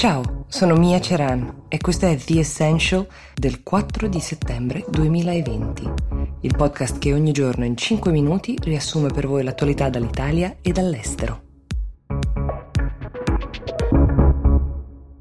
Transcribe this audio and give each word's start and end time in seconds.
Ciao, 0.00 0.46
sono 0.48 0.76
Mia 0.76 0.98
Ceran 0.98 1.64
e 1.68 1.76
questo 1.76 2.06
è 2.06 2.16
The 2.16 2.38
Essential 2.38 3.06
del 3.34 3.62
4 3.62 4.08
di 4.08 4.18
settembre 4.18 4.82
2020, 4.88 5.92
il 6.40 6.56
podcast 6.56 6.98
che 6.98 7.12
ogni 7.12 7.32
giorno 7.32 7.66
in 7.66 7.76
5 7.76 8.10
minuti 8.10 8.56
riassume 8.62 9.10
per 9.10 9.26
voi 9.26 9.44
l'attualità 9.44 9.90
dall'Italia 9.90 10.56
e 10.62 10.72
dall'estero. 10.72 11.49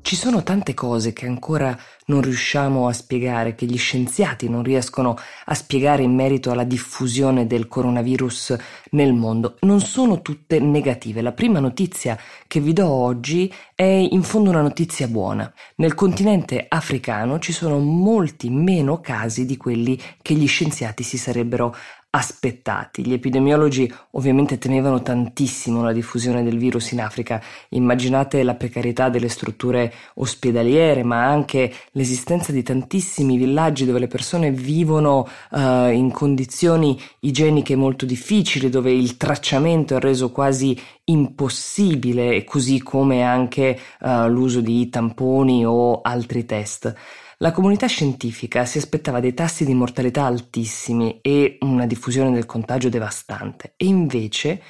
Ci 0.09 0.15
sono 0.15 0.41
tante 0.41 0.73
cose 0.73 1.13
che 1.13 1.27
ancora 1.27 1.77
non 2.07 2.21
riusciamo 2.21 2.87
a 2.87 2.93
spiegare, 2.93 3.53
che 3.53 3.67
gli 3.67 3.77
scienziati 3.77 4.49
non 4.49 4.63
riescono 4.63 5.15
a 5.45 5.53
spiegare 5.53 6.01
in 6.01 6.15
merito 6.15 6.49
alla 6.49 6.63
diffusione 6.63 7.45
del 7.45 7.67
coronavirus 7.67 8.55
nel 8.93 9.13
mondo. 9.13 9.57
Non 9.59 9.81
sono 9.81 10.23
tutte 10.23 10.59
negative. 10.59 11.21
La 11.21 11.31
prima 11.31 11.59
notizia 11.59 12.17
che 12.47 12.59
vi 12.59 12.73
do 12.73 12.87
oggi 12.87 13.53
è 13.75 13.83
in 13.83 14.23
fondo 14.23 14.49
una 14.49 14.63
notizia 14.63 15.07
buona. 15.07 15.53
Nel 15.75 15.93
continente 15.93 16.65
africano 16.67 17.37
ci 17.37 17.51
sono 17.51 17.77
molti 17.77 18.49
meno 18.49 19.01
casi 19.01 19.45
di 19.45 19.57
quelli 19.57 19.95
che 20.23 20.33
gli 20.33 20.47
scienziati 20.47 21.03
si 21.03 21.19
sarebbero 21.19 21.75
aspettati. 22.11 23.05
Gli 23.05 23.13
epidemiologi 23.13 23.91
ovviamente 24.11 24.57
temevano 24.57 25.01
tantissimo 25.01 25.83
la 25.83 25.93
diffusione 25.93 26.43
del 26.43 26.57
virus 26.57 26.91
in 26.91 27.01
Africa. 27.01 27.41
Immaginate 27.69 28.41
la 28.41 28.55
precarietà 28.55 29.09
delle 29.09 29.29
strutture 29.29 29.93
ospedaliere, 30.15 31.03
ma 31.03 31.25
anche 31.25 31.71
l'esistenza 31.91 32.51
di 32.51 32.63
tantissimi 32.63 33.37
villaggi 33.37 33.85
dove 33.85 33.99
le 33.99 34.07
persone 34.07 34.51
vivono 34.51 35.27
uh, 35.51 35.59
in 35.89 36.09
condizioni 36.11 36.99
igieniche 37.19 37.75
molto 37.75 38.05
difficili, 38.05 38.69
dove 38.69 38.91
il 38.91 39.15
tracciamento 39.17 39.95
è 39.95 39.99
reso 39.99 40.31
quasi 40.31 40.79
impossibile, 41.05 42.43
così 42.43 42.81
come 42.81 43.21
anche 43.21 43.79
uh, 44.01 44.27
l'uso 44.27 44.61
di 44.61 44.89
tamponi 44.89 45.63
o 45.65 46.01
altri 46.01 46.45
test. 46.45 46.95
La 47.41 47.53
comunità 47.53 47.87
scientifica 47.87 48.65
si 48.65 48.79
aspettava 48.79 49.21
dei 49.21 49.33
tassi 49.33 49.63
di 49.63 49.73
mortalità 49.73 50.25
altissimi 50.25 51.19
e 51.21 51.57
una 51.61 51.85
diffusione 51.85 52.31
del 52.31 52.45
contagio 52.45 52.89
devastante. 52.89 53.75
E 53.77 53.85
invece 53.85 54.61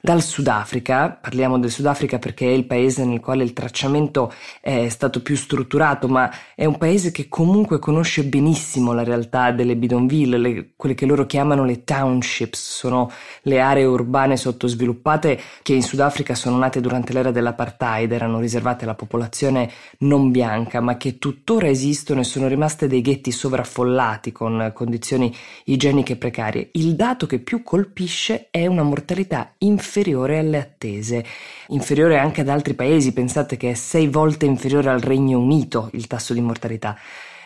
dal 0.00 0.22
Sudafrica, 0.22 1.10
parliamo 1.10 1.58
del 1.58 1.72
Sudafrica 1.72 2.20
perché 2.20 2.46
è 2.46 2.52
il 2.52 2.66
paese 2.66 3.04
nel 3.04 3.18
quale 3.18 3.42
il 3.42 3.52
tracciamento 3.52 4.32
è 4.60 4.88
stato 4.90 5.20
più 5.22 5.34
strutturato, 5.34 6.06
ma 6.06 6.30
è 6.54 6.64
un 6.64 6.78
paese 6.78 7.10
che 7.10 7.28
comunque 7.28 7.80
conosce 7.80 8.22
benissimo 8.22 8.92
la 8.92 9.02
realtà 9.02 9.50
delle 9.50 9.74
bidonville, 9.74 10.38
le, 10.38 10.70
quelle 10.76 10.94
che 10.94 11.04
loro 11.04 11.26
chiamano 11.26 11.64
le 11.64 11.82
townships, 11.82 12.76
sono 12.76 13.10
le 13.42 13.60
aree 13.60 13.86
urbane 13.86 14.36
sottosviluppate 14.36 15.40
che 15.62 15.72
in 15.72 15.82
Sudafrica 15.82 16.36
sono 16.36 16.58
nate 16.58 16.80
durante 16.80 17.12
l'era 17.12 17.32
dell'apartheid, 17.32 18.12
erano 18.12 18.38
riservate 18.38 18.84
alla 18.84 18.94
popolazione 18.94 19.68
non 19.98 20.30
bianca, 20.30 20.80
ma 20.80 20.96
che 20.96 21.18
tuttora 21.18 21.66
esistono 21.66 22.20
e 22.20 22.24
sono 22.24 22.46
rimaste 22.46 22.86
dei 22.86 23.00
ghetti 23.00 23.32
sovraffollati 23.32 24.30
con 24.30 24.70
condizioni 24.72 25.34
igieniche 25.64 26.14
precarie. 26.14 26.68
Il 26.74 26.94
dato 26.94 27.26
che 27.26 27.40
più 27.40 27.64
colpisce 27.64 28.46
è 28.52 28.64
una 28.66 28.84
mortalità 28.84 29.54
inferiore 29.58 29.86
inferiore 29.98 30.38
alle 30.38 30.58
attese, 30.58 31.24
inferiore 31.68 32.18
anche 32.18 32.42
ad 32.42 32.48
altri 32.48 32.74
paesi, 32.74 33.12
pensate 33.12 33.56
che 33.56 33.70
è 33.70 33.74
sei 33.74 34.06
volte 34.06 34.46
inferiore 34.46 34.90
al 34.90 35.00
Regno 35.00 35.40
Unito 35.40 35.90
il 35.94 36.06
tasso 36.06 36.34
di 36.34 36.40
mortalità. 36.40 36.96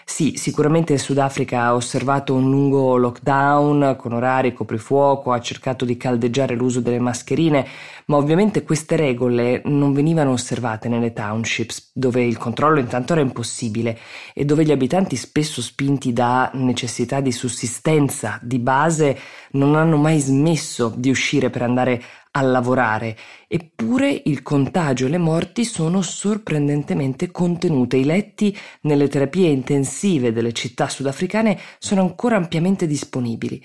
Sì, 0.05 0.35
sicuramente 0.37 0.93
il 0.93 0.99
Sudafrica 0.99 1.63
ha 1.63 1.75
osservato 1.75 2.35
un 2.35 2.51
lungo 2.51 2.97
lockdown 2.97 3.95
con 3.97 4.13
orari 4.13 4.53
coprifuoco, 4.53 5.33
ha 5.33 5.41
cercato 5.41 5.85
di 5.85 5.97
caldeggiare 5.97 6.55
l'uso 6.55 6.81
delle 6.81 6.99
mascherine, 6.99 7.67
ma 8.07 8.17
ovviamente 8.17 8.65
queste 8.65 8.97
regole 8.97 9.63
non 9.65 9.93
venivano 9.93 10.33
osservate 10.33 10.89
nelle 10.89 11.13
townships, 11.13 11.93
dove 11.95 12.23
il 12.25 12.37
controllo 12.37 12.81
intanto 12.81 13.13
era 13.13 13.23
impossibile 13.23 13.99
e 14.35 14.45
dove 14.45 14.65
gli 14.65 14.73
abitanti 14.73 15.17
spesso 15.17 15.63
spinti 15.63 16.13
da 16.13 16.51
necessità 16.55 17.21
di 17.21 17.33
sussistenza 17.33 18.39
di 18.43 18.59
base 18.59 19.19
non 19.53 19.77
hanno 19.77 19.97
mai 19.97 20.19
smesso 20.19 20.93
di 20.95 21.11
uscire 21.11 21.49
per 21.49 21.63
andare 21.63 22.03
a 22.33 22.43
lavorare, 22.43 23.17
eppure 23.47 24.23
il 24.25 24.43
contagio 24.43 25.07
e 25.07 25.11
le 25.11 25.19
morti 25.19 25.65
sono 25.65 26.01
sorprendentemente 26.03 27.31
contenute. 27.31 27.97
I 27.97 28.05
letti 28.05 28.57
nelle 28.83 29.09
terapie 29.09 29.49
intensive 29.49 30.33
delle 30.33 30.53
città 30.53 30.89
sudafricane 30.89 31.59
sono 31.79 32.01
ancora 32.01 32.37
ampiamente 32.37 32.87
disponibili. 32.87 33.63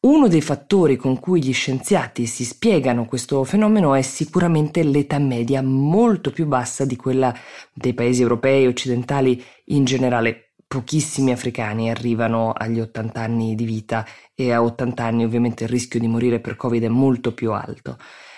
Uno 0.00 0.28
dei 0.28 0.42
fattori 0.42 0.96
con 0.96 1.18
cui 1.18 1.42
gli 1.42 1.54
scienziati 1.54 2.26
si 2.26 2.44
spiegano 2.44 3.06
questo 3.06 3.42
fenomeno 3.44 3.94
è 3.94 4.02
sicuramente 4.02 4.82
l'età 4.82 5.18
media 5.18 5.62
molto 5.62 6.30
più 6.30 6.46
bassa 6.46 6.84
di 6.84 6.96
quella 6.96 7.34
dei 7.72 7.94
paesi 7.94 8.20
europei 8.20 8.64
e 8.64 8.68
occidentali 8.68 9.42
in 9.66 9.84
generale 9.84 10.53
pochissimi 10.74 11.30
africani 11.30 11.88
arrivano 11.88 12.50
agli 12.50 12.80
80 12.80 13.20
anni 13.20 13.54
di 13.54 13.64
vita 13.64 14.04
e 14.34 14.52
a 14.52 14.60
80 14.60 15.04
anni 15.04 15.22
ovviamente 15.24 15.64
il 15.64 15.70
rischio 15.70 16.00
di 16.00 16.08
morire 16.08 16.40
per 16.40 16.56
Covid 16.56 16.82
è 16.82 16.88
molto 16.88 17.32
più 17.32 17.52
alto. 17.52 17.96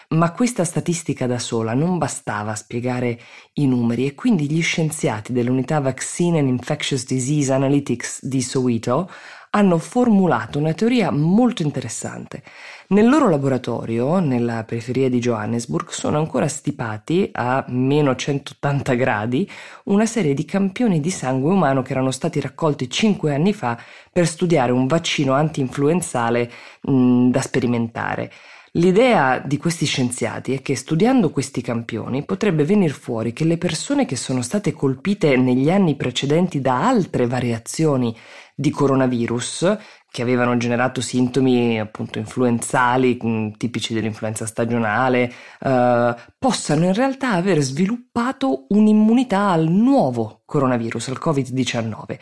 Ma 0.08 0.32
questa 0.32 0.64
statistica 0.64 1.26
da 1.26 1.38
sola 1.38 1.72
non 1.72 1.96
bastava 1.96 2.52
a 2.52 2.54
spiegare 2.54 3.18
i 3.54 3.66
numeri 3.66 4.06
e 4.06 4.14
quindi 4.14 4.50
gli 4.50 4.60
scienziati 4.60 5.32
dell'unità 5.32 5.80
Vaccine 5.80 6.38
and 6.38 6.48
Infectious 6.48 7.06
Disease 7.06 7.50
Analytics 7.52 8.26
di 8.26 8.42
Soweto 8.42 9.10
hanno 9.56 9.78
formulato 9.78 10.58
una 10.58 10.74
teoria 10.74 11.10
molto 11.10 11.62
interessante. 11.62 12.42
Nel 12.88 13.08
loro 13.08 13.30
laboratorio, 13.30 14.18
nella 14.18 14.64
periferia 14.64 15.08
di 15.08 15.18
Johannesburg, 15.18 15.88
sono 15.88 16.18
ancora 16.18 16.46
stipati 16.46 17.30
a 17.32 17.64
meno 17.68 18.14
180 18.14 18.94
gradi 18.94 19.50
una 19.84 20.04
serie 20.04 20.34
di 20.34 20.44
campioni 20.44 21.00
di 21.00 21.10
sangue 21.10 21.50
umano 21.50 21.80
che 21.80 21.92
erano 21.92 22.10
stati 22.10 22.38
raccolti 22.38 22.90
5 22.90 23.34
anni 23.34 23.54
fa 23.54 23.78
per 24.12 24.26
studiare 24.26 24.72
un 24.72 24.86
vaccino 24.86 25.32
anti-influenzale 25.32 26.50
mh, 26.82 27.30
da 27.30 27.40
sperimentare. 27.40 28.30
L'idea 28.76 29.38
di 29.38 29.56
questi 29.56 29.86
scienziati 29.86 30.52
è 30.52 30.60
che 30.60 30.76
studiando 30.76 31.30
questi 31.30 31.62
campioni 31.62 32.26
potrebbe 32.26 32.62
venire 32.62 32.92
fuori 32.92 33.32
che 33.32 33.44
le 33.44 33.56
persone 33.56 34.04
che 34.04 34.16
sono 34.16 34.42
state 34.42 34.72
colpite 34.72 35.34
negli 35.38 35.70
anni 35.70 35.96
precedenti 35.96 36.60
da 36.60 36.86
altre 36.86 37.26
variazioni 37.26 38.14
di 38.54 38.68
coronavirus 38.68 39.78
che 40.10 40.20
avevano 40.20 40.58
generato 40.58 41.00
sintomi 41.00 41.80
appunto 41.80 42.18
influenzali 42.18 43.18
mm, 43.24 43.52
tipici 43.56 43.94
dell'influenza 43.94 44.44
stagionale 44.44 45.32
eh, 45.58 46.14
possano 46.38 46.84
in 46.84 46.92
realtà 46.92 47.30
aver 47.30 47.60
sviluppato 47.60 48.66
un'immunità 48.68 49.48
al 49.48 49.68
nuovo 49.68 50.42
coronavirus, 50.44 51.08
al 51.08 51.18
Covid-19. 51.18 52.18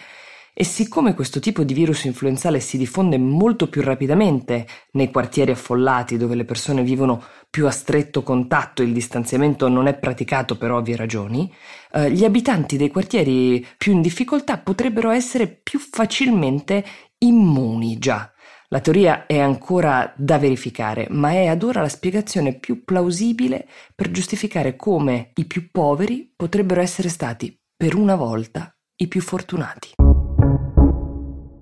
E 0.56 0.62
siccome 0.62 1.14
questo 1.14 1.40
tipo 1.40 1.64
di 1.64 1.74
virus 1.74 2.04
influenzale 2.04 2.60
si 2.60 2.78
diffonde 2.78 3.18
molto 3.18 3.68
più 3.68 3.82
rapidamente 3.82 4.68
nei 4.92 5.10
quartieri 5.10 5.50
affollati 5.50 6.16
dove 6.16 6.36
le 6.36 6.44
persone 6.44 6.84
vivono 6.84 7.24
più 7.50 7.66
a 7.66 7.72
stretto 7.72 8.22
contatto 8.22 8.80
il 8.80 8.92
distanziamento 8.92 9.66
non 9.66 9.88
è 9.88 9.98
praticato 9.98 10.56
per 10.56 10.70
ovvie 10.70 10.94
ragioni, 10.94 11.52
eh, 11.92 12.08
gli 12.12 12.24
abitanti 12.24 12.76
dei 12.76 12.88
quartieri 12.88 13.66
più 13.76 13.94
in 13.94 14.00
difficoltà 14.00 14.58
potrebbero 14.58 15.10
essere 15.10 15.48
più 15.48 15.80
facilmente 15.80 16.84
immuni 17.18 17.98
già. 17.98 18.32
La 18.68 18.78
teoria 18.78 19.26
è 19.26 19.40
ancora 19.40 20.12
da 20.16 20.38
verificare, 20.38 21.08
ma 21.10 21.30
è 21.30 21.46
ad 21.46 21.64
ora 21.64 21.80
la 21.80 21.88
spiegazione 21.88 22.58
più 22.58 22.84
plausibile 22.84 23.66
per 23.92 24.12
giustificare 24.12 24.76
come 24.76 25.32
i 25.34 25.46
più 25.46 25.68
poveri 25.72 26.32
potrebbero 26.34 26.80
essere 26.80 27.08
stati, 27.08 27.56
per 27.76 27.96
una 27.96 28.14
volta, 28.14 28.72
i 28.96 29.08
più 29.08 29.20
fortunati. 29.20 30.13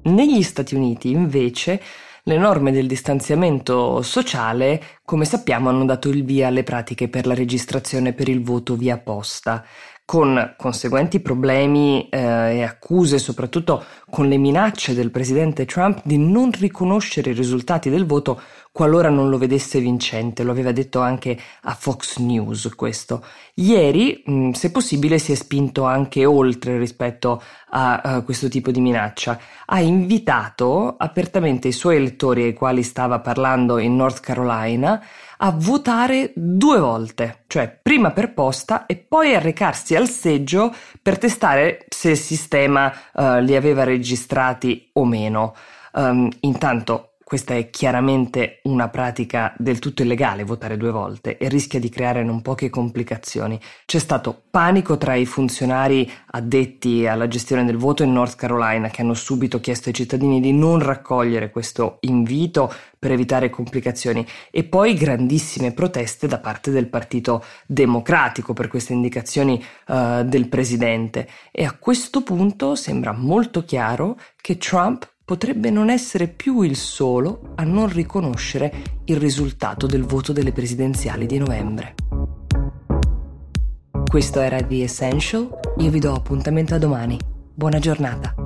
Negli 0.05 0.43
Stati 0.43 0.75
Uniti, 0.75 1.11
invece, 1.11 1.81
le 2.25 2.37
norme 2.37 2.73
del 2.73 2.89
distanziamento 2.89 4.03
sociale, 4.03 4.83
come 5.05 5.25
sappiamo, 5.25 5.69
hanno 5.69 5.85
dato 5.85 6.09
il 6.09 6.25
via 6.25 6.49
alle 6.49 6.65
pratiche 6.65 7.09
per 7.09 7.25
la 7.27 7.35
registrazione 7.35 8.13
per 8.13 8.29
il 8.29 8.43
voto 8.43 8.75
via 8.75 8.99
posta 8.99 9.65
con 10.05 10.55
conseguenti 10.59 11.21
problemi 11.21 12.09
eh, 12.09 12.19
e 12.57 12.63
accuse, 12.63 13.19
soprattutto 13.19 13.85
con 14.11 14.29
le 14.29 14.37
minacce 14.37 14.95
del 14.95 15.11
presidente 15.11 15.65
Trump 15.65 16.01
di 16.05 16.19
non 16.19 16.51
riconoscere 16.51 17.31
i 17.31 17.35
risultati 17.35 17.89
del 17.89 18.05
voto 18.05 18.41
qualora 18.73 19.11
non 19.11 19.29
lo 19.29 19.37
vedesse 19.37 19.79
vincente. 19.79 20.43
Lo 20.43 20.51
aveva 20.51 20.73
detto 20.73 21.01
anche 21.01 21.39
a 21.63 21.75
Fox 21.75 22.17
News 22.17 22.71
questo. 22.75 23.25
Ieri, 23.55 24.23
mh, 24.25 24.51
se 24.53 24.71
possibile, 24.71 25.19
si 25.19 25.33
è 25.33 25.35
spinto 25.35 25.85
anche 25.85 26.25
oltre 26.25 26.79
rispetto 26.79 27.43
a, 27.69 28.01
a 28.01 28.23
questo 28.23 28.49
tipo 28.49 28.71
di 28.71 28.81
minaccia. 28.81 29.39
Ha 29.67 29.81
invitato 29.81 30.97
apertamente 30.97 31.69
i 31.69 31.73
suoi 31.73 31.97
elettori 31.97 32.45
ai 32.45 32.55
quali 32.55 32.83
stava 32.83 33.21
parlando 33.21 33.79
in 33.79 33.95
North 33.95 34.21
Carolina 34.21 35.05
a 35.45 35.51
votare 35.55 36.33
due 36.35 36.79
volte, 36.79 37.45
cioè 37.49 37.79
prima 37.83 38.13
per 38.13 38.33
posta 38.33 38.87
e 38.87 38.97
poi 38.97 39.35
a 39.35 39.41
recarsi 39.41 39.97
al 39.97 40.09
seggio 40.09 40.73
per 41.03 41.19
testare 41.19 41.85
se 41.89 42.11
il 42.11 42.17
sistema 42.17 42.93
uh, 43.13 43.41
li 43.41 43.57
aveva 43.57 43.83
registrati 43.83 44.91
o 44.93 45.05
meno. 45.05 45.55
Um, 45.95 46.31
intanto 46.41 47.12
questa 47.33 47.55
è 47.55 47.71
chiaramente 47.71 48.61
una 48.65 48.91
pratica 48.91 49.55
del 49.57 49.79
tutto 49.79 50.03
illegale, 50.03 50.45
votare 50.45 50.77
due 50.77 50.91
volte, 50.91 51.39
e 51.39 51.49
rischia 51.49 51.81
di 51.81 51.89
creare 51.89 52.23
non 52.23 52.43
poche 52.43 52.69
complicazioni. 52.69 53.59
C'è 53.87 53.99
stato 53.99 54.43
panico 54.51 54.99
tra 54.99 55.15
i 55.15 55.25
funzionari 55.25 56.07
addetti 56.27 57.07
alla 57.07 57.29
gestione 57.29 57.65
del 57.65 57.79
voto 57.79 58.03
in 58.03 58.13
North 58.13 58.37
Carolina 58.37 58.91
che 58.91 59.01
hanno 59.01 59.15
subito 59.15 59.61
chiesto 59.61 59.89
ai 59.89 59.95
cittadini 59.95 60.43
di 60.43 60.53
non 60.53 60.81
raccogliere 60.81 61.49
questo 61.49 61.97
invito 62.01 62.71
per 62.99 63.13
evitare 63.13 63.49
complicazioni 63.49 64.25
e 64.51 64.65
poi 64.65 64.93
grandissime 64.93 65.73
proteste 65.73 66.29
da 66.29 66.39
parte 66.39 66.71
del 66.71 66.87
Partito 66.87 67.43
Democratico 67.67 68.53
per 68.53 68.69
queste 68.69 68.93
indicazioni 68.93 69.61
uh, 69.89 70.23
del 70.23 70.49
presidente 70.49 71.27
e 71.51 71.65
a 71.65 71.75
questo 71.77 72.23
punto 72.23 72.75
sembra 72.75 73.13
molto 73.13 73.65
chiaro 73.65 74.19
che 74.37 74.59
Trump 74.59 75.12
potrebbe 75.25 75.71
non 75.71 75.89
essere 75.89 76.29
più 76.29 76.63
il 76.63 76.77
solo 76.77 77.53
a 77.55 77.65
non 77.65 77.89
riconoscere 77.89 78.73
il 79.05 79.17
risultato 79.17 79.87
del 79.87 80.05
voto 80.05 80.33
delle 80.33 80.53
presidenziali 80.53 81.27
di 81.27 81.39
novembre. 81.39 81.95
Questo 84.07 84.41
era 84.41 84.63
The 84.63 84.83
Essential, 84.83 85.49
io 85.79 85.91
vi 85.91 85.99
do 85.99 86.13
appuntamento 86.13 86.75
a 86.75 86.79
domani. 86.79 87.19
Buona 87.55 87.79
giornata. 87.79 88.42